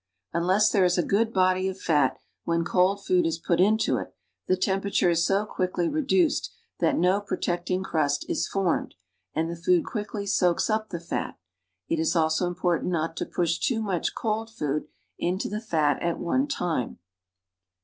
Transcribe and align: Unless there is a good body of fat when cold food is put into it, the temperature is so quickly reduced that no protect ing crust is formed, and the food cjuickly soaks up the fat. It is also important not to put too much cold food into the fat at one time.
Unless 0.33 0.71
there 0.71 0.83
is 0.83 0.97
a 0.97 1.03
good 1.05 1.31
body 1.31 1.67
of 1.69 1.79
fat 1.79 2.17
when 2.43 2.65
cold 2.65 3.05
food 3.05 3.23
is 3.27 3.37
put 3.37 3.59
into 3.59 3.97
it, 3.97 4.15
the 4.47 4.57
temperature 4.57 5.11
is 5.11 5.23
so 5.23 5.45
quickly 5.45 5.87
reduced 5.87 6.51
that 6.79 6.97
no 6.97 7.21
protect 7.21 7.69
ing 7.69 7.83
crust 7.83 8.27
is 8.27 8.47
formed, 8.47 8.95
and 9.35 9.47
the 9.47 9.55
food 9.55 9.83
cjuickly 9.85 10.27
soaks 10.27 10.71
up 10.71 10.89
the 10.89 10.99
fat. 10.99 11.37
It 11.87 11.99
is 11.99 12.15
also 12.15 12.47
important 12.47 12.91
not 12.91 13.15
to 13.17 13.27
put 13.27 13.51
too 13.61 13.79
much 13.79 14.15
cold 14.15 14.49
food 14.49 14.87
into 15.19 15.47
the 15.49 15.61
fat 15.61 16.01
at 16.01 16.17
one 16.17 16.47
time. 16.47 16.97